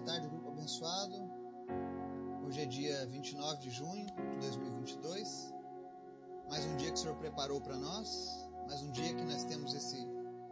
boa 0.00 0.12
tarde, 0.12 0.28
grupo 0.28 0.48
abençoado. 0.48 1.30
Hoje 2.46 2.62
é 2.62 2.64
dia 2.64 3.06
29 3.08 3.60
de 3.60 3.70
junho 3.70 4.06
de 4.06 4.38
2022. 4.38 5.54
Mais 6.48 6.64
um 6.64 6.76
dia 6.76 6.88
que 6.88 6.94
o 6.94 6.96
Senhor 6.96 7.16
preparou 7.16 7.60
para 7.60 7.76
nós, 7.76 8.48
mais 8.66 8.80
um 8.80 8.90
dia 8.92 9.14
que 9.14 9.22
nós 9.24 9.44
temos 9.44 9.74
esse 9.74 9.98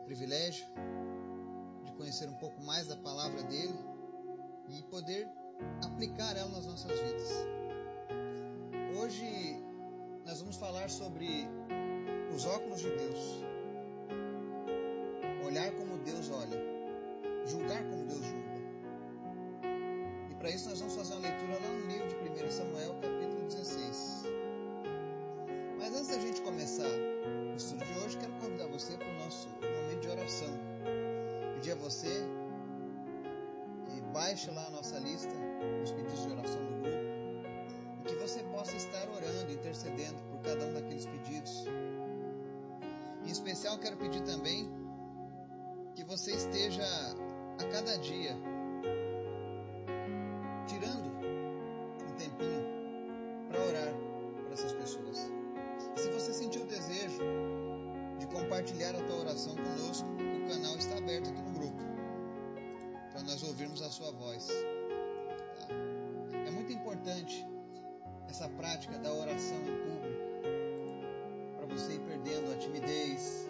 privilégio 0.04 0.66
de 1.82 1.92
conhecer 1.94 2.28
um 2.28 2.34
pouco 2.34 2.60
mais 2.62 2.88
da 2.88 2.96
palavra 2.96 3.42
dele 3.44 3.74
e 4.68 4.82
poder 4.90 5.26
aplicar 5.82 6.36
ela 6.36 6.50
nas 6.50 6.66
nossas 6.66 7.00
vidas. 7.00 7.30
Hoje 9.00 9.64
nós 10.26 10.40
vamos 10.40 10.56
falar 10.56 10.90
sobre 10.90 11.48
os 12.34 12.44
óculos 12.44 12.80
de 12.80 12.90
Deus. 12.90 13.44
Olhar 15.46 15.72
como 15.72 15.96
Deus 16.04 16.28
olha, 16.28 16.58
julgar 17.46 17.82
como 17.88 18.04
Deus 18.04 18.22
julga. 18.22 18.57
Para 20.38 20.50
isso 20.50 20.68
nós 20.68 20.78
vamos 20.78 20.94
fazer 20.94 21.14
uma 21.14 21.22
leitura 21.22 21.54
lá 21.54 21.68
no 21.68 21.86
livro 21.86 22.06
de 22.06 22.44
1 22.44 22.50
Samuel, 22.52 22.94
capítulo 23.02 23.44
16. 23.48 24.22
Mas 25.78 25.96
antes 25.96 26.08
da 26.08 26.18
gente 26.20 26.40
começar 26.42 26.86
o 26.86 27.56
estudo 27.56 27.84
de 27.84 27.98
hoje, 27.98 28.18
quero 28.18 28.32
convidar 28.34 28.66
você 28.68 28.96
para 28.96 29.08
o 29.08 29.18
nosso 29.18 29.48
momento 29.48 30.00
de 30.00 30.08
oração. 30.08 30.48
Pedir 31.54 31.72
a 31.72 31.74
você 31.74 32.24
que 33.84 34.00
baixe 34.12 34.48
lá 34.52 34.64
a 34.68 34.70
nossa 34.70 35.00
lista, 35.00 35.34
os 35.82 35.90
pedidos 35.90 36.22
de 36.22 36.30
oração 36.30 36.64
do 36.66 36.82
grupo, 36.82 36.98
e 37.98 38.04
que 38.04 38.14
você 38.14 38.40
possa 38.44 38.76
estar 38.76 39.08
orando, 39.08 39.52
intercedendo 39.52 40.22
por 40.30 40.40
cada 40.42 40.66
um 40.66 40.72
daqueles 40.72 41.04
pedidos. 41.06 41.64
Em 43.24 43.30
especial, 43.30 43.76
quero 43.78 43.96
pedir 43.96 44.22
também 44.22 44.70
que 45.96 46.04
você 46.04 46.30
esteja 46.30 46.84
a 47.58 47.64
cada 47.72 47.98
dia 47.98 48.36
essa 68.38 68.48
prática 68.50 68.96
da 68.98 69.12
oração 69.12 69.56
em 69.56 69.74
público 69.82 70.22
para 71.56 71.66
você 71.66 71.94
ir 71.94 71.98
perdendo 71.98 72.52
a 72.52 72.56
timidez, 72.56 73.48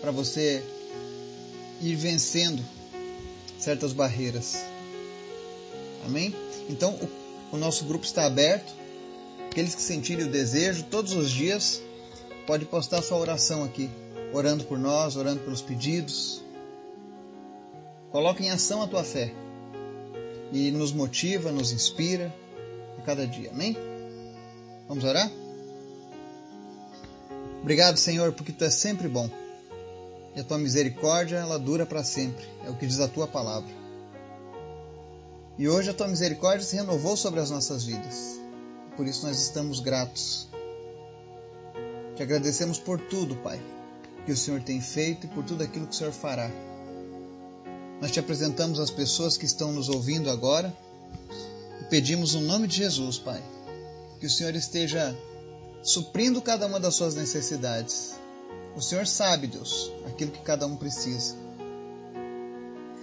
para 0.00 0.10
você 0.10 0.64
ir 1.82 1.94
vencendo 1.94 2.64
certas 3.58 3.92
barreiras. 3.92 4.64
Amém? 6.06 6.34
Então, 6.70 6.94
o, 7.52 7.56
o, 7.56 7.58
nosso 7.58 7.84
grupo 7.84 8.06
está 8.06 8.24
aberto. 8.24 8.72
Aqueles 9.50 9.74
que 9.74 9.82
sentirem 9.82 10.24
o 10.24 10.30
desejo, 10.30 10.84
todos 10.84 11.12
os 11.12 11.30
dias, 11.30 11.82
pode 12.46 12.64
postar 12.64 13.02
sua 13.02 13.18
oração 13.18 13.62
aqui, 13.62 13.90
orando 14.32 14.64
por 14.64 14.78
nós, 14.78 15.16
orando 15.16 15.40
pelos 15.40 15.60
pedidos. 15.60 16.42
Coloque 18.10 18.42
em 18.42 18.50
ação 18.50 18.80
a 18.80 18.86
tua 18.86 19.04
fé 19.04 19.34
e 20.50 20.70
nos 20.70 20.92
motiva, 20.92 21.52
nos 21.52 21.72
inspira 21.72 22.34
a 22.98 23.02
cada 23.02 23.26
dia. 23.26 23.50
Amém? 23.50 23.76
Vamos 24.88 25.04
orar? 25.04 25.30
Obrigado, 27.60 27.98
Senhor, 27.98 28.32
porque 28.32 28.52
tu 28.52 28.64
és 28.64 28.74
sempre 28.74 29.06
bom 29.08 29.30
e 30.38 30.40
a 30.40 30.44
tua 30.44 30.56
misericórdia 30.56 31.36
ela 31.36 31.58
dura 31.58 31.84
para 31.84 32.04
sempre, 32.04 32.46
é 32.64 32.70
o 32.70 32.76
que 32.76 32.86
diz 32.86 33.00
a 33.00 33.08
tua 33.08 33.26
palavra. 33.26 33.70
E 35.58 35.68
hoje 35.68 35.90
a 35.90 35.94
tua 35.94 36.06
misericórdia 36.06 36.64
se 36.64 36.76
renovou 36.76 37.16
sobre 37.16 37.40
as 37.40 37.50
nossas 37.50 37.82
vidas, 37.82 38.38
por 38.96 39.04
isso 39.04 39.26
nós 39.26 39.40
estamos 39.42 39.80
gratos. 39.80 40.48
Te 42.14 42.22
agradecemos 42.22 42.78
por 42.78 43.00
tudo, 43.00 43.34
Pai, 43.36 43.60
que 44.24 44.30
o 44.30 44.36
Senhor 44.36 44.62
tem 44.62 44.80
feito 44.80 45.26
e 45.26 45.28
por 45.30 45.44
tudo 45.44 45.64
aquilo 45.64 45.88
que 45.88 45.94
o 45.94 45.98
Senhor 45.98 46.12
fará. 46.12 46.48
Nós 48.00 48.12
te 48.12 48.20
apresentamos 48.20 48.78
as 48.78 48.92
pessoas 48.92 49.36
que 49.36 49.44
estão 49.44 49.72
nos 49.72 49.88
ouvindo 49.88 50.30
agora 50.30 50.72
e 51.80 51.84
pedimos 51.86 52.34
no 52.34 52.42
nome 52.42 52.68
de 52.68 52.76
Jesus, 52.76 53.18
Pai, 53.18 53.42
que 54.18 54.26
o 54.26 54.30
Senhor 54.30 54.54
esteja 54.54 55.16
suprindo 55.82 56.42
cada 56.42 56.66
uma 56.66 56.78
das 56.78 56.94
suas 56.94 57.14
necessidades 57.14 58.18
o 58.78 58.80
Senhor 58.80 59.08
sabe, 59.08 59.48
Deus, 59.48 59.90
aquilo 60.06 60.30
que 60.30 60.40
cada 60.40 60.64
um 60.64 60.76
precisa. 60.76 61.34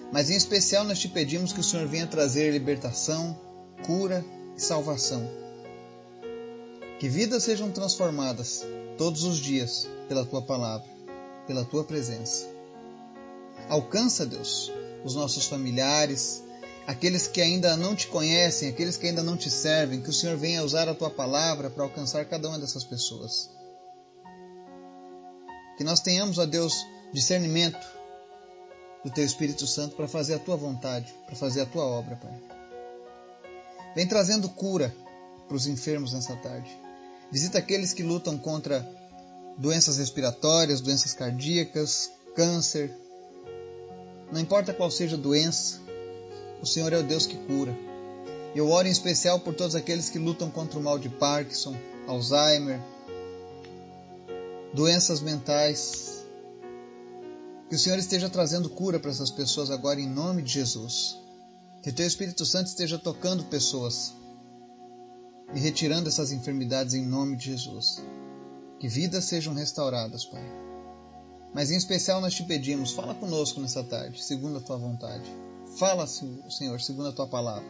Mas 0.09 0.29
em 0.29 0.35
especial 0.35 0.85
nós 0.85 0.99
te 0.99 1.09
pedimos 1.09 1.51
que 1.51 1.59
o 1.59 1.63
Senhor 1.63 1.85
venha 1.85 2.07
trazer 2.07 2.49
libertação, 2.53 3.37
cura 3.85 4.23
e 4.55 4.61
salvação. 4.61 5.29
Que 6.97 7.09
vidas 7.09 7.43
sejam 7.43 7.71
transformadas 7.71 8.63
todos 8.97 9.23
os 9.23 9.37
dias 9.37 9.85
pela 10.07 10.25
tua 10.25 10.41
palavra, 10.41 10.87
pela 11.45 11.65
tua 11.65 11.83
presença. 11.83 12.47
Alcança, 13.67 14.25
Deus, 14.25 14.71
os 15.03 15.13
nossos 15.13 15.45
familiares, 15.45 16.41
aqueles 16.88 17.28
que 17.28 17.41
ainda 17.41 17.75
não 17.75 17.96
te 17.96 18.07
conhecem, 18.07 18.69
aqueles 18.69 18.97
que 18.97 19.07
ainda 19.07 19.23
não 19.23 19.35
te 19.35 19.50
servem, 19.50 20.01
que 20.01 20.09
o 20.09 20.13
Senhor 20.13 20.38
venha 20.38 20.63
usar 20.63 20.88
a 20.88 20.96
tua 20.96 21.09
palavra 21.09 21.69
para 21.69 21.84
alcançar 21.84 22.25
cada 22.25 22.47
uma 22.47 22.59
dessas 22.59 22.84
pessoas. 22.84 23.50
Que 25.78 25.84
nós 25.84 26.00
tenhamos, 26.00 26.38
ó 26.38 26.45
Deus, 26.45 26.85
discernimento 27.12 27.85
do 29.03 29.12
Teu 29.12 29.24
Espírito 29.24 29.68
Santo 29.68 29.95
para 29.95 30.07
fazer 30.07 30.35
a 30.35 30.40
Tua 30.40 30.56
vontade, 30.56 31.13
para 31.25 31.35
fazer 31.35 31.62
a 31.62 31.66
Tua 31.66 31.85
obra, 31.85 32.16
Pai. 32.16 32.41
Vem 33.95 34.07
trazendo 34.07 34.50
cura 34.50 34.94
para 35.47 35.56
os 35.56 35.68
enfermos 35.68 36.13
nessa 36.13 36.35
tarde. 36.35 36.69
Visita 37.31 37.57
aqueles 37.57 37.94
que 37.94 38.03
lutam 38.03 38.38
contra 38.38 38.88
doenças 39.57 39.97
respiratórias, 39.97 40.81
doenças 40.81 41.13
cardíacas, 41.13 42.12
câncer. 42.35 42.95
Não 44.31 44.40
importa 44.40 44.74
qual 44.74 44.90
seja 44.91 45.16
a 45.16 45.19
doença, 45.19 45.79
o 46.65 46.67
Senhor 46.67 46.91
é 46.91 46.97
o 46.97 47.03
Deus 47.03 47.27
que 47.27 47.37
cura. 47.37 47.77
Eu 48.55 48.71
oro 48.71 48.87
em 48.87 48.91
especial 48.91 49.39
por 49.39 49.53
todos 49.53 49.75
aqueles 49.75 50.09
que 50.09 50.17
lutam 50.17 50.49
contra 50.49 50.79
o 50.79 50.81
mal 50.81 50.97
de 50.97 51.09
Parkinson, 51.09 51.75
Alzheimer, 52.07 52.81
doenças 54.73 55.21
mentais. 55.21 56.25
Que 57.69 57.75
o 57.75 57.79
Senhor 57.79 57.99
esteja 57.99 58.31
trazendo 58.31 58.67
cura 58.67 58.99
para 58.99 59.11
essas 59.11 59.29
pessoas 59.29 59.69
agora 59.69 60.01
em 60.01 60.09
nome 60.09 60.41
de 60.41 60.53
Jesus. 60.53 61.19
Que 61.83 61.91
Teu 61.91 62.07
Espírito 62.07 62.43
Santo 62.47 62.65
esteja 62.65 62.97
tocando 62.97 63.43
pessoas 63.43 64.15
e 65.53 65.59
retirando 65.59 66.09
essas 66.09 66.31
enfermidades 66.31 66.95
em 66.95 67.05
nome 67.05 67.35
de 67.35 67.45
Jesus. 67.45 68.01
Que 68.79 68.87
vidas 68.87 69.25
sejam 69.25 69.53
restauradas, 69.53 70.25
Pai. 70.25 70.43
Mas 71.53 71.69
em 71.69 71.77
especial 71.77 72.19
nós 72.21 72.33
te 72.33 72.41
pedimos, 72.41 72.91
fala 72.91 73.13
conosco 73.13 73.61
nessa 73.61 73.83
tarde, 73.83 74.23
segundo 74.23 74.57
a 74.57 74.61
tua 74.61 74.77
vontade. 74.77 75.29
Fala, 75.78 76.08
Senhor, 76.08 76.80
segundo 76.80 77.09
a 77.09 77.12
tua 77.12 77.28
palavra. 77.28 77.68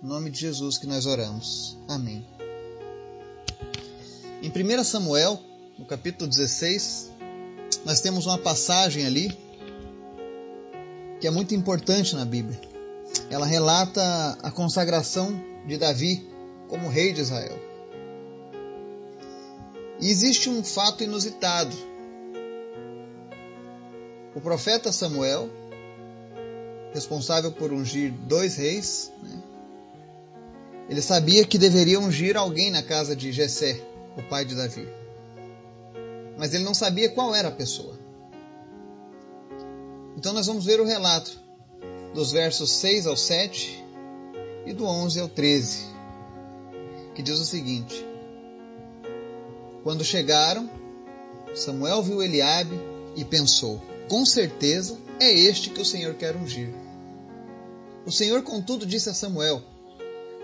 Em 0.00 0.06
nome 0.06 0.30
de 0.30 0.38
Jesus 0.38 0.78
que 0.78 0.86
nós 0.86 1.06
oramos. 1.06 1.76
Amém. 1.88 2.24
Em 4.40 4.48
1 4.48 4.84
Samuel, 4.84 5.40
no 5.76 5.86
capítulo 5.86 6.30
16, 6.30 7.10
nós 7.84 8.00
temos 8.00 8.26
uma 8.26 8.38
passagem 8.38 9.04
ali 9.04 9.36
que 11.20 11.26
é 11.26 11.32
muito 11.32 11.52
importante 11.52 12.14
na 12.14 12.24
Bíblia. 12.24 12.60
Ela 13.28 13.44
relata 13.44 14.38
a 14.40 14.52
consagração 14.52 15.34
de 15.66 15.76
Davi 15.76 16.24
como 16.68 16.88
rei 16.88 17.12
de 17.12 17.22
Israel. 17.22 17.58
E 20.00 20.08
existe 20.08 20.48
um 20.48 20.62
fato 20.62 21.02
inusitado. 21.02 21.74
O 24.32 24.40
profeta 24.40 24.92
Samuel, 24.92 25.50
responsável 26.94 27.50
por 27.50 27.72
ungir 27.72 28.12
dois 28.12 28.56
reis, 28.56 29.10
né, 29.20 29.42
ele 30.88 31.02
sabia 31.02 31.44
que 31.44 31.58
deveria 31.58 31.98
ungir 31.98 32.36
alguém 32.36 32.70
na 32.70 32.82
casa 32.82 33.16
de 33.16 33.32
Jessé, 33.32 33.80
o 34.16 34.22
pai 34.22 34.44
de 34.44 34.54
Davi. 34.54 34.86
Mas 36.38 36.54
ele 36.54 36.62
não 36.62 36.74
sabia 36.74 37.08
qual 37.08 37.34
era 37.34 37.48
a 37.48 37.52
pessoa. 37.52 37.98
Então 40.16 40.32
nós 40.32 40.46
vamos 40.46 40.64
ver 40.64 40.80
o 40.80 40.84
relato 40.84 41.40
dos 42.14 42.30
versos 42.30 42.70
6 42.70 43.06
ao 43.06 43.16
7 43.16 43.84
e 44.66 44.72
do 44.72 44.84
11 44.84 45.20
ao 45.20 45.28
13, 45.28 45.86
que 47.14 47.22
diz 47.22 47.38
o 47.40 47.44
seguinte: 47.44 48.06
Quando 49.82 50.04
chegaram, 50.04 50.70
Samuel 51.54 52.02
viu 52.02 52.22
Eliabe 52.22 52.78
e 53.16 53.24
pensou: 53.24 53.82
Com 54.08 54.24
certeza 54.24 54.98
é 55.20 55.32
este 55.32 55.70
que 55.70 55.80
o 55.80 55.84
Senhor 55.84 56.14
quer 56.14 56.36
ungir. 56.36 56.68
O 58.06 58.12
Senhor, 58.12 58.42
contudo, 58.42 58.84
disse 58.84 59.08
a 59.08 59.14
Samuel: 59.14 59.62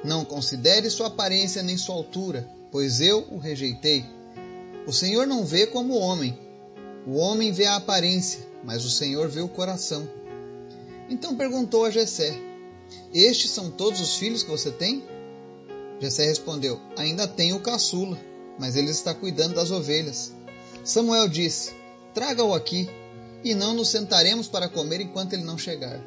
Não 0.05 0.25
considere 0.25 0.89
sua 0.89 1.09
aparência 1.09 1.63
nem 1.63 1.77
sua 1.77 1.95
altura, 1.95 2.49
pois 2.71 3.01
eu 3.01 3.27
o 3.31 3.39
rejeitei. 3.39 4.05
O 4.87 4.93
Senhor 4.93 5.27
não 5.27 5.45
vê 5.45 5.67
como 5.67 5.95
o 5.95 6.01
homem. 6.01 6.39
O 7.07 7.17
homem 7.17 7.53
vê 7.53 7.67
a 7.67 7.77
aparência, 7.77 8.41
mas 8.65 8.85
o 8.85 8.91
Senhor 8.91 9.29
vê 9.29 9.41
o 9.41 9.49
coração. 9.49 10.09
Então 11.09 11.37
perguntou 11.37 11.85
a 11.85 11.91
Jessé: 11.91 12.35
Estes 13.13 13.51
são 13.51 13.71
todos 13.71 14.01
os 14.01 14.17
filhos 14.17 14.43
que 14.43 14.51
você 14.51 14.71
tem? 14.71 15.05
Jessé 16.01 16.25
respondeu: 16.25 16.81
Ainda 16.97 17.29
tenho 17.29 17.57
o 17.57 17.61
caçula, 17.61 18.19
mas 18.59 18.77
ele 18.77 18.91
está 18.91 19.13
cuidando 19.15 19.55
das 19.55 19.71
ovelhas. 19.71 20.33
Samuel 20.83 21.29
disse: 21.29 21.73
Traga-o 22.15 22.55
aqui, 22.55 22.89
e 23.45 23.55
não 23.55 23.75
nos 23.75 23.89
sentaremos 23.89 24.49
para 24.49 24.69
comer 24.69 25.01
enquanto 25.01 25.33
ele 25.33 25.45
não 25.45 25.59
chegar. 25.59 26.01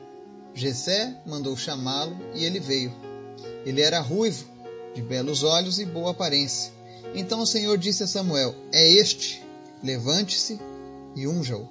Jessé 0.54 1.16
mandou 1.26 1.58
chamá-lo 1.58 2.16
e 2.36 2.46
ele 2.46 2.60
veio. 2.60 2.94
Ele 3.66 3.82
era 3.82 4.00
ruivo, 4.00 4.46
de 4.94 5.02
belos 5.02 5.44
olhos 5.44 5.80
e 5.80 5.86
boa 5.86 6.12
aparência. 6.12 6.72
Então 7.16 7.42
o 7.42 7.48
Senhor 7.48 7.78
disse 7.78 8.04
a 8.04 8.08
Samuel: 8.08 8.56
É 8.72 8.88
este, 8.88 9.44
levante-se 9.84 10.60
e 11.16 11.28
unja-o. 11.28 11.68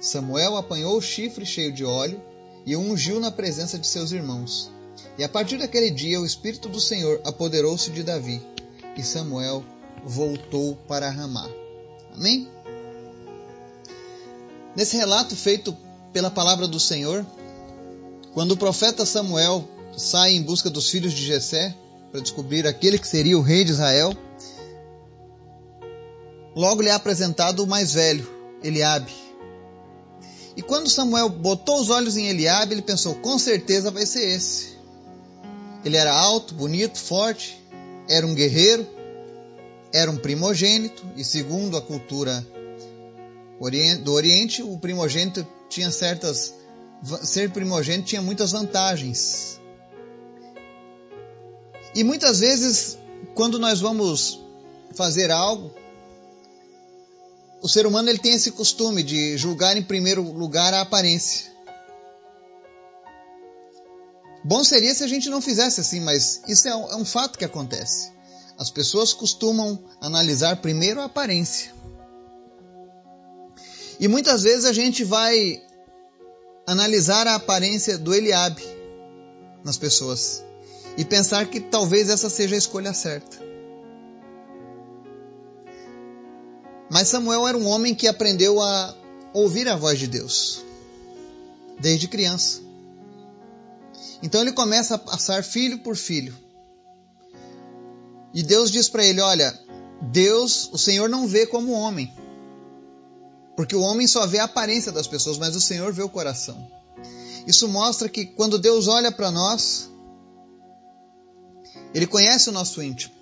Samuel 0.00 0.56
apanhou 0.56 0.96
o 0.96 1.02
chifre 1.02 1.46
cheio 1.46 1.72
de 1.72 1.84
óleo 1.84 2.20
e 2.66 2.76
o 2.76 2.80
ungiu 2.80 3.20
na 3.20 3.30
presença 3.30 3.78
de 3.78 3.86
seus 3.86 4.12
irmãos. 4.12 4.70
E 5.18 5.24
a 5.24 5.28
partir 5.28 5.58
daquele 5.58 5.90
dia 5.90 6.20
o 6.20 6.26
Espírito 6.26 6.68
do 6.68 6.80
Senhor 6.80 7.20
apoderou-se 7.24 7.90
de 7.90 8.02
Davi, 8.02 8.40
e 8.96 9.02
Samuel 9.02 9.64
voltou 10.04 10.76
para 10.88 11.10
Ramá. 11.10 11.48
Amém? 12.12 12.48
Nesse 14.76 14.96
relato 14.96 15.36
feito 15.36 15.76
pela 16.12 16.30
palavra 16.30 16.66
do 16.66 16.80
Senhor, 16.80 17.24
quando 18.32 18.52
o 18.52 18.56
profeta 18.56 19.06
Samuel 19.06 19.68
sai 19.96 20.32
em 20.32 20.42
busca 20.42 20.68
dos 20.68 20.90
filhos 20.90 21.12
de 21.12 21.24
Jessé 21.24 21.74
para 22.10 22.20
descobrir 22.20 22.66
aquele 22.66 22.98
que 22.98 23.06
seria 23.06 23.38
o 23.38 23.42
rei 23.42 23.64
de 23.64 23.70
Israel, 23.70 24.16
logo 26.54 26.82
lhe 26.82 26.88
é 26.88 26.92
apresentado 26.92 27.62
o 27.62 27.66
mais 27.66 27.94
velho, 27.94 28.28
Eliabe. 28.62 29.12
E 30.56 30.62
quando 30.62 30.88
Samuel 30.88 31.28
botou 31.28 31.80
os 31.80 31.90
olhos 31.90 32.16
em 32.16 32.28
Eliabe, 32.28 32.74
ele 32.74 32.82
pensou: 32.82 33.14
com 33.16 33.38
certeza 33.38 33.90
vai 33.90 34.06
ser 34.06 34.28
esse. 34.28 34.74
Ele 35.84 35.96
era 35.96 36.12
alto, 36.12 36.54
bonito, 36.54 36.98
forte, 36.98 37.60
era 38.08 38.26
um 38.26 38.34
guerreiro, 38.34 38.86
era 39.92 40.10
um 40.10 40.16
primogênito, 40.16 41.04
e 41.16 41.24
segundo 41.24 41.76
a 41.76 41.82
cultura 41.82 42.44
do 44.02 44.12
Oriente, 44.12 44.62
o 44.62 44.78
primogênito 44.78 45.46
tinha 45.68 45.90
certas. 45.90 46.54
Ser 47.22 47.50
primogênito 47.50 48.08
tinha 48.08 48.22
muitas 48.22 48.52
vantagens. 48.52 49.60
E 51.94 52.02
muitas 52.02 52.40
vezes, 52.40 52.98
quando 53.34 53.58
nós 53.58 53.80
vamos 53.80 54.40
fazer 54.94 55.30
algo, 55.30 55.72
o 57.62 57.68
ser 57.68 57.86
humano 57.86 58.10
ele 58.10 58.18
tem 58.18 58.32
esse 58.32 58.50
costume 58.50 59.02
de 59.02 59.38
julgar 59.38 59.76
em 59.76 59.82
primeiro 59.82 60.22
lugar 60.22 60.74
a 60.74 60.80
aparência. 60.80 61.52
Bom 64.44 64.62
seria 64.62 64.94
se 64.94 65.02
a 65.02 65.06
gente 65.06 65.30
não 65.30 65.40
fizesse 65.40 65.80
assim, 65.80 66.00
mas 66.00 66.42
isso 66.46 66.68
é 66.68 66.76
um, 66.76 66.90
é 66.90 66.96
um 66.96 67.04
fato 67.04 67.38
que 67.38 67.44
acontece. 67.44 68.12
As 68.58 68.70
pessoas 68.70 69.14
costumam 69.14 69.82
analisar 70.00 70.56
primeiro 70.56 71.00
a 71.00 71.04
aparência. 71.04 71.72
E 73.98 74.08
muitas 74.08 74.42
vezes 74.42 74.64
a 74.64 74.72
gente 74.72 75.04
vai 75.04 75.62
analisar 76.66 77.26
a 77.26 77.34
aparência 77.34 77.98
do 77.98 78.14
Eliabe 78.14 78.62
nas 79.64 79.78
pessoas 79.78 80.42
e 80.96 81.04
pensar 81.04 81.46
que 81.46 81.60
talvez 81.60 82.08
essa 82.08 82.30
seja 82.30 82.54
a 82.54 82.58
escolha 82.58 82.92
certa. 82.92 83.36
Mas 86.90 87.08
Samuel 87.08 87.48
era 87.48 87.58
um 87.58 87.66
homem 87.66 87.94
que 87.94 88.06
aprendeu 88.06 88.60
a 88.60 88.94
ouvir 89.32 89.68
a 89.68 89.76
voz 89.76 89.98
de 89.98 90.06
Deus 90.06 90.64
desde 91.80 92.06
criança. 92.08 92.60
Então 94.22 94.40
ele 94.40 94.52
começa 94.52 94.94
a 94.94 94.98
passar 94.98 95.42
filho 95.42 95.78
por 95.78 95.96
filho. 95.96 96.34
E 98.32 98.42
Deus 98.42 98.70
diz 98.70 98.88
para 98.88 99.04
ele: 99.04 99.20
Olha, 99.20 99.58
Deus, 100.00 100.68
o 100.72 100.78
Senhor 100.78 101.08
não 101.08 101.26
vê 101.26 101.46
como 101.46 101.72
homem. 101.72 102.12
Porque 103.56 103.76
o 103.76 103.80
homem 103.80 104.06
só 104.06 104.26
vê 104.26 104.38
a 104.38 104.44
aparência 104.44 104.90
das 104.90 105.06
pessoas, 105.06 105.38
mas 105.38 105.54
o 105.54 105.60
Senhor 105.60 105.92
vê 105.92 106.02
o 106.02 106.08
coração. 106.08 106.66
Isso 107.46 107.68
mostra 107.68 108.08
que 108.08 108.26
quando 108.26 108.58
Deus 108.58 108.88
olha 108.88 109.12
para 109.12 109.30
nós, 109.30 109.90
Ele 111.94 112.06
conhece 112.06 112.48
o 112.48 112.52
nosso 112.52 112.82
íntimo. 112.82 113.14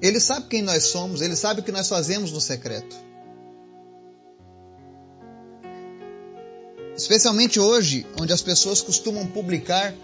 Ele 0.00 0.20
sabe 0.20 0.46
quem 0.48 0.62
nós 0.62 0.84
somos, 0.84 1.22
ele 1.22 1.34
sabe 1.34 1.60
o 1.60 1.62
que 1.62 1.72
nós 1.72 1.88
fazemos 1.88 2.30
no 2.30 2.40
secreto. 2.40 2.94
Especialmente 6.94 7.58
hoje, 7.58 8.06
onde 8.20 8.32
as 8.32 8.42
pessoas 8.42 8.80
costumam 8.82 9.26
publicar 9.26 9.94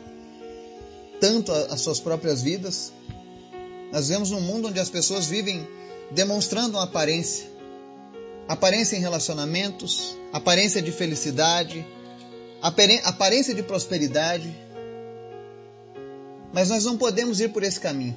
tanto 1.20 1.52
as 1.52 1.80
suas 1.80 2.00
próprias 2.00 2.42
vidas, 2.42 2.92
nós 3.92 4.08
vemos 4.08 4.30
um 4.30 4.40
mundo 4.40 4.68
onde 4.68 4.80
as 4.80 4.90
pessoas 4.90 5.26
vivem 5.26 5.66
demonstrando 6.10 6.76
uma 6.76 6.84
aparência. 6.84 7.51
Aparência 8.48 8.96
em 8.96 9.00
relacionamentos, 9.00 10.16
aparência 10.32 10.82
de 10.82 10.92
felicidade, 10.92 11.86
aparência 12.60 13.54
de 13.54 13.62
prosperidade. 13.62 14.54
Mas 16.52 16.68
nós 16.68 16.84
não 16.84 16.98
podemos 16.98 17.40
ir 17.40 17.48
por 17.52 17.62
esse 17.62 17.80
caminho. 17.80 18.16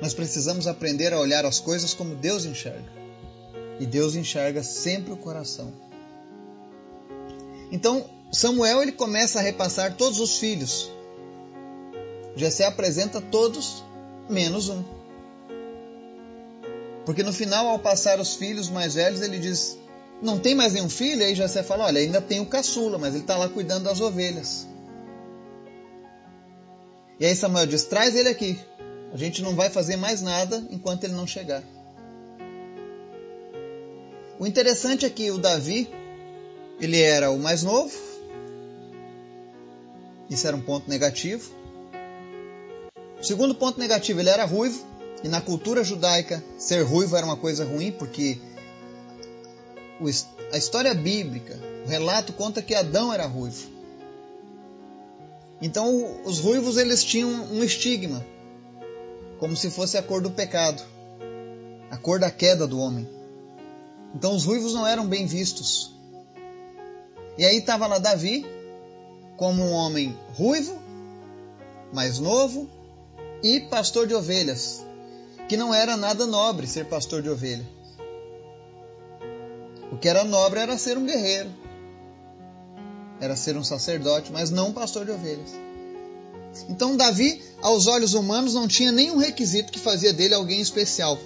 Nós 0.00 0.14
precisamos 0.14 0.66
aprender 0.66 1.12
a 1.12 1.20
olhar 1.20 1.46
as 1.46 1.60
coisas 1.60 1.94
como 1.94 2.16
Deus 2.16 2.44
enxerga. 2.44 2.92
E 3.78 3.86
Deus 3.86 4.14
enxerga 4.14 4.62
sempre 4.62 5.12
o 5.12 5.16
coração. 5.16 5.72
Então, 7.70 8.04
Samuel 8.32 8.82
ele 8.82 8.92
começa 8.92 9.38
a 9.38 9.42
repassar 9.42 9.96
todos 9.96 10.18
os 10.18 10.38
filhos. 10.38 10.90
Jessé 12.34 12.66
apresenta 12.66 13.20
todos 13.20 13.82
menos 14.28 14.68
um. 14.68 14.82
Porque 17.04 17.22
no 17.22 17.32
final, 17.32 17.66
ao 17.66 17.78
passar 17.78 18.20
os 18.20 18.34
filhos 18.34 18.68
mais 18.68 18.94
velhos, 18.94 19.20
ele 19.20 19.38
diz: 19.38 19.78
Não 20.20 20.38
tem 20.38 20.54
mais 20.54 20.72
nenhum 20.72 20.88
filho? 20.88 21.24
Aí 21.24 21.34
Jessé 21.34 21.62
fala: 21.62 21.86
Olha, 21.86 22.00
ainda 22.00 22.20
tem 22.20 22.40
o 22.40 22.46
caçula, 22.46 22.98
mas 22.98 23.14
ele 23.14 23.24
está 23.24 23.36
lá 23.36 23.48
cuidando 23.48 23.84
das 23.84 24.00
ovelhas. 24.00 24.66
E 27.18 27.26
aí 27.26 27.34
Samuel 27.34 27.66
diz: 27.66 27.84
Traz 27.84 28.14
ele 28.14 28.28
aqui. 28.28 28.58
A 29.12 29.16
gente 29.16 29.42
não 29.42 29.54
vai 29.54 29.68
fazer 29.68 29.96
mais 29.96 30.22
nada 30.22 30.64
enquanto 30.70 31.04
ele 31.04 31.12
não 31.12 31.26
chegar. 31.26 31.62
O 34.38 34.46
interessante 34.46 35.04
é 35.04 35.10
que 35.10 35.30
o 35.30 35.38
Davi, 35.38 35.88
ele 36.80 37.00
era 37.00 37.30
o 37.30 37.38
mais 37.38 37.62
novo. 37.62 37.92
Isso 40.30 40.46
era 40.46 40.56
um 40.56 40.62
ponto 40.62 40.88
negativo. 40.88 41.52
O 43.20 43.22
segundo 43.22 43.54
ponto 43.54 43.78
negativo, 43.78 44.18
ele 44.18 44.30
era 44.30 44.44
ruivo. 44.44 44.84
E 45.22 45.28
na 45.28 45.40
cultura 45.40 45.84
judaica, 45.84 46.42
ser 46.58 46.82
ruivo 46.82 47.16
era 47.16 47.24
uma 47.24 47.36
coisa 47.36 47.64
ruim, 47.64 47.92
porque 47.92 48.38
a 50.52 50.56
história 50.56 50.92
bíblica, 50.94 51.58
o 51.86 51.88
relato 51.88 52.32
conta 52.32 52.60
que 52.60 52.74
Adão 52.74 53.12
era 53.12 53.26
ruivo. 53.26 53.70
Então 55.60 56.20
os 56.24 56.40
ruivos 56.40 56.76
eles 56.76 57.04
tinham 57.04 57.30
um 57.30 57.62
estigma 57.62 58.24
como 59.38 59.56
se 59.56 59.70
fosse 59.70 59.98
a 59.98 60.02
cor 60.02 60.20
do 60.20 60.30
pecado, 60.30 60.82
a 61.90 61.96
cor 61.96 62.18
da 62.18 62.30
queda 62.30 62.66
do 62.66 62.78
homem. 62.78 63.08
Então 64.14 64.34
os 64.34 64.44
ruivos 64.44 64.74
não 64.74 64.86
eram 64.86 65.06
bem 65.06 65.26
vistos. 65.26 65.92
E 67.36 67.44
aí 67.44 67.58
estava 67.58 67.86
lá 67.86 67.98
Davi, 67.98 68.46
como 69.36 69.62
um 69.62 69.72
homem 69.72 70.16
ruivo, 70.34 70.80
mais 71.92 72.18
novo 72.18 72.68
e 73.42 73.60
pastor 73.60 74.06
de 74.06 74.14
ovelhas, 74.14 74.84
que 75.48 75.56
não 75.56 75.74
era 75.74 75.96
nada 75.96 76.26
nobre 76.26 76.66
ser 76.66 76.86
pastor 76.86 77.22
de 77.22 77.28
ovelha. 77.28 77.66
O 79.90 79.98
que 79.98 80.08
era 80.08 80.24
nobre 80.24 80.60
era 80.60 80.78
ser 80.78 80.96
um 80.96 81.04
guerreiro, 81.04 81.50
era 83.20 83.36
ser 83.36 83.56
um 83.56 83.64
sacerdote, 83.64 84.32
mas 84.32 84.50
não 84.50 84.68
um 84.68 84.72
pastor 84.72 85.04
de 85.04 85.12
ovelhas. 85.12 85.50
Então, 86.68 86.96
Davi, 86.96 87.42
aos 87.60 87.86
olhos 87.86 88.14
humanos, 88.14 88.54
não 88.54 88.68
tinha 88.68 88.92
nenhum 88.92 89.16
requisito 89.16 89.72
que 89.72 89.78
fazia 89.78 90.12
dele 90.12 90.34
alguém 90.34 90.60
especial. 90.60 91.18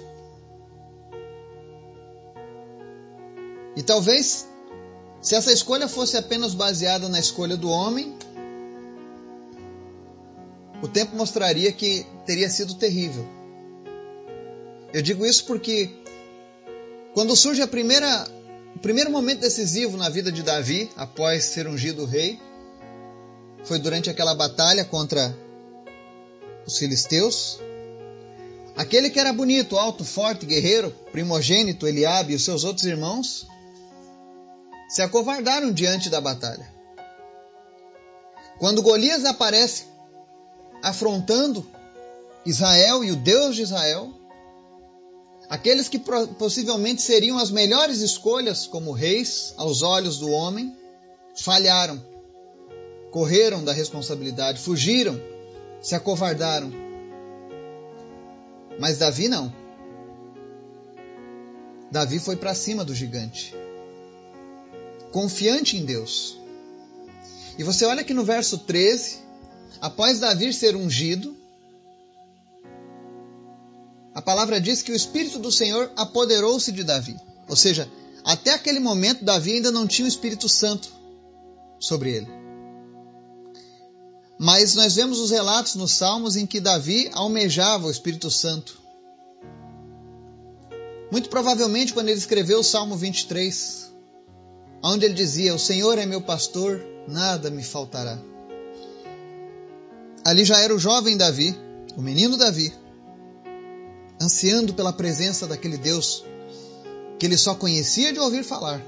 E 3.75 3.83
talvez, 3.83 4.47
se 5.21 5.35
essa 5.35 5.51
escolha 5.51 5.87
fosse 5.87 6.17
apenas 6.17 6.53
baseada 6.53 7.07
na 7.09 7.19
escolha 7.19 7.55
do 7.55 7.69
homem, 7.69 8.17
o 10.81 10.87
tempo 10.87 11.15
mostraria 11.15 11.71
que 11.71 12.05
teria 12.25 12.49
sido 12.49 12.75
terrível. 12.75 13.36
Eu 14.93 15.01
digo 15.01 15.25
isso 15.25 15.45
porque 15.45 15.89
quando 17.13 17.35
surge 17.35 17.61
a 17.61 17.67
primeira, 17.67 18.27
o 18.75 18.79
primeiro 18.79 19.11
momento 19.11 19.39
decisivo 19.39 19.97
na 19.97 20.09
vida 20.09 20.31
de 20.31 20.43
Davi, 20.43 20.89
após 20.95 21.43
ser 21.45 21.67
ungido 21.67 22.05
rei, 22.05 22.39
foi 23.63 23.79
durante 23.79 24.09
aquela 24.09 24.33
batalha 24.33 24.85
contra 24.85 25.35
os 26.65 26.77
filisteus. 26.77 27.59
Aquele 28.75 29.09
que 29.09 29.19
era 29.19 29.33
bonito, 29.33 29.77
alto, 29.77 30.05
forte, 30.05 30.45
guerreiro, 30.45 30.91
primogênito, 31.11 31.87
Eliabe 31.87 32.33
e 32.33 32.35
os 32.35 32.45
seus 32.45 32.63
outros 32.63 32.85
irmãos 32.85 33.47
se 34.87 35.01
acovardaram 35.01 35.71
diante 35.71 36.09
da 36.09 36.21
batalha. 36.21 36.71
Quando 38.59 38.81
Golias 38.81 39.25
aparece 39.25 39.85
afrontando 40.81 41.65
Israel 42.45 43.03
e 43.03 43.11
o 43.11 43.15
Deus 43.15 43.55
de 43.55 43.63
Israel, 43.63 44.13
aqueles 45.49 45.87
que 45.87 45.99
possivelmente 45.99 47.01
seriam 47.01 47.37
as 47.37 47.49
melhores 47.51 48.01
escolhas 48.01 48.67
como 48.67 48.91
reis 48.91 49.53
aos 49.57 49.81
olhos 49.81 50.19
do 50.19 50.29
homem, 50.29 50.75
falharam, 51.35 52.03
correram 53.11 53.63
da 53.63 53.71
responsabilidade, 53.71 54.59
fugiram, 54.59 55.19
se 55.81 55.95
acovardaram. 55.95 56.71
Mas 58.79 58.97
Davi 58.97 59.27
não. 59.27 59.53
Davi 61.89 62.19
foi 62.19 62.35
para 62.35 62.53
cima 62.53 62.83
do 62.83 62.93
gigante, 62.93 63.55
confiante 65.11 65.77
em 65.77 65.85
Deus. 65.85 66.37
E 67.57 67.63
você 67.63 67.85
olha 67.85 68.03
que 68.03 68.13
no 68.13 68.25
verso 68.25 68.57
13, 68.59 69.19
após 69.79 70.19
Davi 70.19 70.51
ser 70.51 70.75
ungido, 70.75 71.36
a 74.17 74.21
palavra 74.23 74.59
diz 74.59 74.81
que 74.81 74.91
o 74.91 74.95
Espírito 74.95 75.37
do 75.37 75.51
Senhor 75.51 75.91
apoderou-se 75.95 76.71
de 76.71 76.83
Davi. 76.83 77.15
Ou 77.47 77.55
seja, 77.55 77.87
até 78.23 78.51
aquele 78.51 78.79
momento 78.79 79.23
Davi 79.23 79.51
ainda 79.51 79.71
não 79.71 79.85
tinha 79.85 80.07
o 80.07 80.09
Espírito 80.09 80.49
Santo 80.49 80.91
sobre 81.79 82.15
ele. 82.15 82.27
Mas 84.39 84.73
nós 84.73 84.95
vemos 84.95 85.19
os 85.19 85.29
relatos 85.29 85.75
nos 85.75 85.91
Salmos 85.91 86.35
em 86.35 86.47
que 86.47 86.59
Davi 86.59 87.11
almejava 87.13 87.85
o 87.85 87.91
Espírito 87.91 88.31
Santo. 88.31 88.81
Muito 91.11 91.29
provavelmente 91.29 91.93
quando 91.93 92.09
ele 92.09 92.17
escreveu 92.17 92.61
o 92.61 92.63
Salmo 92.63 92.97
23, 92.97 93.93
onde 94.81 95.05
ele 95.05 95.13
dizia: 95.13 95.53
O 95.53 95.59
Senhor 95.59 95.99
é 95.99 96.07
meu 96.07 96.21
pastor, 96.21 96.83
nada 97.07 97.51
me 97.51 97.61
faltará. 97.61 98.17
Ali 100.25 100.43
já 100.43 100.59
era 100.59 100.73
o 100.73 100.79
jovem 100.79 101.15
Davi, 101.15 101.55
o 101.95 102.01
menino 102.01 102.35
Davi, 102.35 102.73
ansiando 104.19 104.73
pela 104.73 104.93
presença 104.93 105.47
daquele 105.47 105.77
Deus 105.77 106.23
que 107.19 107.25
ele 107.25 107.37
só 107.37 107.55
conhecia 107.55 108.13
de 108.13 108.19
ouvir 108.19 108.43
falar. 108.43 108.81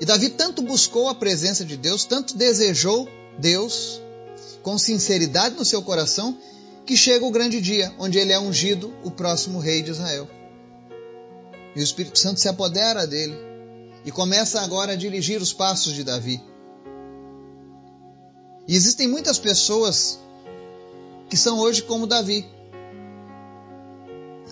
E 0.00 0.04
Davi 0.04 0.30
tanto 0.30 0.62
buscou 0.62 1.08
a 1.08 1.14
presença 1.14 1.64
de 1.64 1.76
Deus, 1.76 2.04
tanto 2.04 2.36
desejou 2.36 3.08
Deus, 3.38 4.00
com 4.62 4.78
sinceridade 4.78 5.54
no 5.56 5.64
seu 5.64 5.82
coração, 5.82 6.36
que 6.86 6.96
chega 6.96 7.24
o 7.24 7.30
grande 7.30 7.60
dia, 7.60 7.94
onde 7.98 8.18
ele 8.18 8.32
é 8.32 8.38
ungido 8.38 8.94
o 9.04 9.10
próximo 9.10 9.58
rei 9.58 9.82
de 9.82 9.90
Israel. 9.90 10.28
E 11.76 11.80
o 11.80 11.82
Espírito 11.82 12.18
Santo 12.18 12.40
se 12.40 12.48
apodera 12.48 13.06
dele 13.06 13.36
e 14.04 14.10
começa 14.10 14.60
agora 14.60 14.92
a 14.92 14.96
dirigir 14.96 15.40
os 15.40 15.52
passos 15.52 15.92
de 15.92 16.02
Davi. 16.02 16.42
E 18.66 18.74
existem 18.74 19.06
muitas 19.06 19.38
pessoas 19.38 20.18
que 21.28 21.36
são 21.36 21.58
hoje 21.58 21.82
como 21.82 22.06
Davi. 22.06 22.46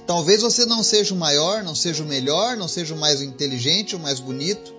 Talvez 0.08 0.40
você 0.40 0.64
não 0.64 0.82
seja 0.82 1.12
o 1.12 1.18
maior, 1.18 1.62
não 1.62 1.74
seja 1.74 2.02
o 2.02 2.06
melhor, 2.06 2.56
não 2.56 2.66
seja 2.66 2.94
o 2.94 2.98
mais 2.98 3.20
inteligente, 3.20 3.94
o 3.94 3.98
mais 3.98 4.18
bonito, 4.18 4.74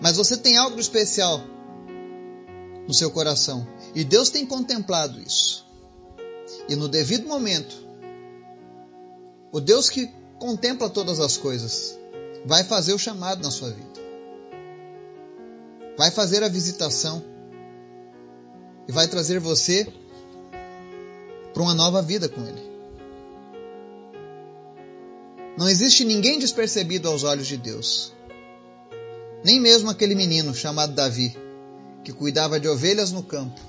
mas 0.00 0.16
você 0.16 0.34
tem 0.34 0.56
algo 0.56 0.80
especial 0.80 1.42
no 2.88 2.94
seu 2.94 3.10
coração. 3.10 3.68
E 3.94 4.02
Deus 4.02 4.30
tem 4.30 4.46
contemplado 4.46 5.20
isso. 5.20 5.62
E 6.70 6.74
no 6.74 6.88
devido 6.88 7.28
momento, 7.28 7.76
o 9.52 9.60
Deus 9.60 9.90
que 9.90 10.10
contempla 10.38 10.88
todas 10.88 11.20
as 11.20 11.36
coisas 11.36 11.98
vai 12.46 12.64
fazer 12.64 12.94
o 12.94 12.98
chamado 12.98 13.42
na 13.42 13.50
sua 13.50 13.68
vida. 13.68 14.00
Vai 15.98 16.10
fazer 16.10 16.42
a 16.42 16.48
visitação 16.48 17.22
e 18.88 18.92
vai 18.92 19.06
trazer 19.06 19.38
você 19.38 19.86
para 21.52 21.62
uma 21.62 21.74
nova 21.74 22.00
vida 22.00 22.26
com 22.26 22.40
Ele. 22.40 22.73
Não 25.56 25.68
existe 25.68 26.04
ninguém 26.04 26.38
despercebido 26.38 27.08
aos 27.08 27.22
olhos 27.22 27.46
de 27.46 27.56
Deus. 27.56 28.12
Nem 29.44 29.60
mesmo 29.60 29.90
aquele 29.90 30.14
menino 30.14 30.54
chamado 30.54 30.94
Davi, 30.94 31.36
que 32.02 32.12
cuidava 32.12 32.58
de 32.58 32.66
ovelhas 32.66 33.12
no 33.12 33.22
campo, 33.22 33.60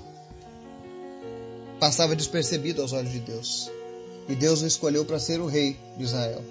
passava 1.78 2.16
despercebido 2.16 2.82
aos 2.82 2.92
olhos 2.92 3.12
de 3.12 3.20
Deus. 3.20 3.70
E 4.28 4.34
Deus 4.34 4.62
o 4.62 4.66
escolheu 4.66 5.04
para 5.04 5.20
ser 5.20 5.40
o 5.40 5.46
rei 5.46 5.78
de 5.96 6.02
Israel. 6.02 6.42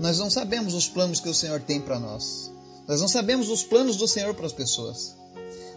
Nós 0.00 0.18
não 0.18 0.28
sabemos 0.28 0.74
os 0.74 0.88
planos 0.88 1.20
que 1.20 1.28
o 1.28 1.34
Senhor 1.34 1.60
tem 1.60 1.80
para 1.80 2.00
nós. 2.00 2.50
Nós 2.88 3.00
não 3.00 3.06
sabemos 3.06 3.48
os 3.48 3.62
planos 3.62 3.96
do 3.96 4.08
Senhor 4.08 4.34
para 4.34 4.46
as 4.46 4.52
pessoas. 4.52 5.14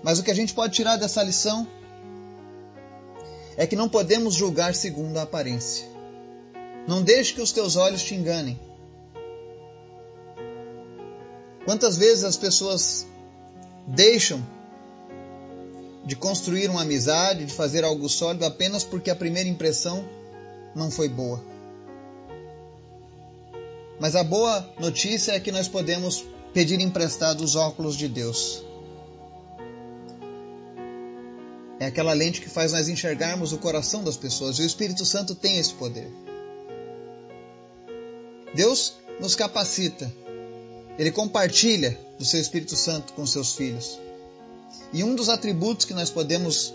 Mas 0.02 0.18
o 0.18 0.24
que 0.24 0.32
a 0.32 0.36
gente 0.36 0.54
pode 0.54 0.74
tirar 0.74 0.98
dessa 0.98 1.22
lição 1.22 1.68
é 3.56 3.68
que 3.68 3.76
não 3.76 3.88
podemos 3.88 4.34
julgar 4.34 4.74
segundo 4.74 5.18
a 5.18 5.24
aparência. 5.24 5.97
Não 6.88 7.02
deixe 7.02 7.34
que 7.34 7.42
os 7.42 7.52
teus 7.52 7.76
olhos 7.76 8.02
te 8.02 8.16
enganem. 8.16 8.58
Quantas 11.66 11.98
vezes 11.98 12.24
as 12.24 12.38
pessoas 12.38 13.06
deixam 13.86 14.42
de 16.06 16.16
construir 16.16 16.70
uma 16.70 16.84
amizade, 16.84 17.46
de 17.46 17.54
fazer 17.54 17.84
algo 17.84 18.08
sólido 18.08 18.46
apenas 18.46 18.86
porque 18.86 19.10
a 19.10 19.16
primeira 19.16 19.50
impressão 19.50 20.08
não 20.74 20.90
foi 20.90 21.10
boa. 21.10 21.44
Mas 24.00 24.16
a 24.16 24.24
boa 24.24 24.66
notícia 24.80 25.34
é 25.34 25.40
que 25.42 25.52
nós 25.52 25.68
podemos 25.68 26.24
pedir 26.54 26.80
emprestado 26.80 27.42
os 27.42 27.58
óculos 27.58 27.98
de 27.98 28.08
Deus. 28.08 28.64
É 31.82 31.88
aquela 31.88 32.14
lente 32.14 32.40
que 32.40 32.50
faz 32.50 32.72
nós 32.72 32.88
enxergarmos 32.88 33.52
o 33.52 33.58
coração 33.58 34.04
das 34.04 34.16
pessoas 34.16 34.58
e 34.58 34.62
o 34.62 34.66
Espírito 34.66 35.06
Santo 35.06 35.36
tem 35.36 35.58
esse 35.58 35.74
poder. 35.74 36.10
Deus 38.58 38.98
nos 39.20 39.36
capacita 39.36 40.12
ele 40.98 41.12
compartilha 41.12 41.98
do 42.18 42.26
seu 42.26 42.42
Espírito 42.42 42.76
Santo 42.76 43.14
com 43.14 43.26
seus 43.26 43.56
filhos. 43.56 44.00
E 44.92 45.04
um 45.04 45.16
dos 45.16 45.30
atributos 45.30 45.86
que 45.86 45.94
nós 45.94 46.10
podemos 46.10 46.74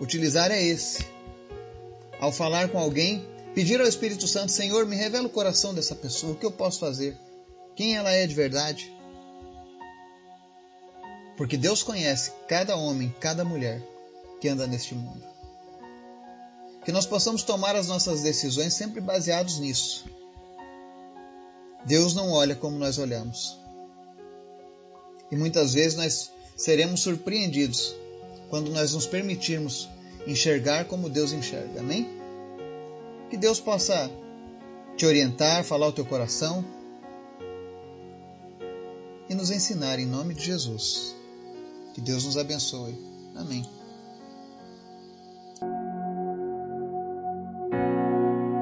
utilizar 0.00 0.50
é 0.50 0.62
esse. 0.62 1.06
Ao 2.20 2.30
falar 2.30 2.68
com 2.68 2.78
alguém, 2.78 3.26
pedir 3.54 3.80
ao 3.80 3.86
Espírito 3.86 4.28
Santo: 4.28 4.52
Senhor, 4.52 4.86
me 4.86 4.96
revela 4.96 5.26
o 5.26 5.30
coração 5.30 5.72
dessa 5.72 5.94
pessoa, 5.94 6.34
o 6.34 6.36
que 6.36 6.44
eu 6.44 6.52
posso 6.52 6.78
fazer? 6.78 7.16
Quem 7.74 7.96
ela 7.96 8.10
é 8.10 8.26
de 8.26 8.34
verdade? 8.34 8.92
Porque 11.36 11.56
Deus 11.56 11.82
conhece 11.82 12.32
cada 12.46 12.76
homem, 12.76 13.12
cada 13.18 13.44
mulher 13.44 13.82
que 14.40 14.48
anda 14.48 14.66
neste 14.66 14.94
mundo. 14.94 15.24
Que 16.84 16.92
nós 16.92 17.06
possamos 17.06 17.42
tomar 17.42 17.74
as 17.74 17.88
nossas 17.88 18.22
decisões 18.22 18.74
sempre 18.74 19.00
baseados 19.00 19.58
nisso 19.58 20.04
Deus 21.84 22.14
não 22.14 22.30
olha 22.30 22.54
como 22.54 22.78
nós 22.78 22.98
olhamos. 22.98 23.58
E 25.30 25.36
muitas 25.36 25.74
vezes 25.74 25.96
nós 25.96 26.30
seremos 26.56 27.00
surpreendidos 27.00 27.94
quando 28.48 28.70
nós 28.70 28.94
nos 28.94 29.06
permitirmos 29.06 29.88
enxergar 30.26 30.86
como 30.86 31.08
Deus 31.08 31.32
enxerga. 31.32 31.80
Amém? 31.80 32.08
Que 33.30 33.36
Deus 33.36 33.60
possa 33.60 34.10
te 34.96 35.04
orientar, 35.04 35.64
falar 35.64 35.88
o 35.88 35.92
teu 35.92 36.04
coração 36.04 36.64
e 39.28 39.34
nos 39.34 39.50
ensinar 39.50 39.98
em 39.98 40.06
nome 40.06 40.34
de 40.34 40.44
Jesus. 40.44 41.14
Que 41.94 42.00
Deus 42.00 42.24
nos 42.24 42.36
abençoe. 42.36 42.96
Amém. 43.34 43.64